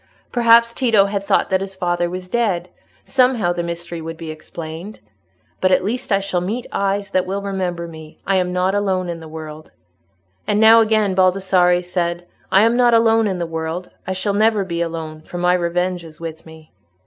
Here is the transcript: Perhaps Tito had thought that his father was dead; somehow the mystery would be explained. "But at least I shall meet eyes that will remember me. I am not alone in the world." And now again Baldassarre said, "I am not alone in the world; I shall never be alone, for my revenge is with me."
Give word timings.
Perhaps 0.31 0.73
Tito 0.73 1.05
had 1.05 1.23
thought 1.23 1.51
that 1.51 1.61
his 1.61 1.75
father 1.75 2.09
was 2.09 2.27
dead; 2.27 2.69
somehow 3.03 3.53
the 3.53 3.61
mystery 3.61 4.01
would 4.01 4.17
be 4.17 4.31
explained. 4.31 4.99
"But 5.59 5.71
at 5.71 5.83
least 5.83 6.11
I 6.11 6.19
shall 6.19 6.41
meet 6.41 6.65
eyes 6.71 7.11
that 7.11 7.27
will 7.27 7.43
remember 7.43 7.87
me. 7.87 8.17
I 8.25 8.37
am 8.37 8.51
not 8.51 8.73
alone 8.73 9.09
in 9.09 9.19
the 9.19 9.27
world." 9.27 9.69
And 10.47 10.59
now 10.59 10.79
again 10.79 11.13
Baldassarre 11.13 11.83
said, 11.83 12.25
"I 12.51 12.63
am 12.63 12.75
not 12.75 12.95
alone 12.95 13.27
in 13.27 13.37
the 13.37 13.45
world; 13.45 13.91
I 14.07 14.13
shall 14.13 14.33
never 14.33 14.63
be 14.65 14.81
alone, 14.81 15.21
for 15.21 15.37
my 15.37 15.53
revenge 15.53 16.03
is 16.03 16.19
with 16.19 16.47
me." 16.47 16.71